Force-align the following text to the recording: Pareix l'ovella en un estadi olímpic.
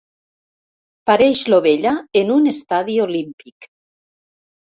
Pareix 1.09 1.41
l'ovella 1.53 1.91
en 2.21 2.33
un 2.37 2.51
estadi 2.53 2.97
olímpic. 3.05 3.71